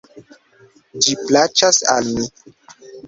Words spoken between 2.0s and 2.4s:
mi.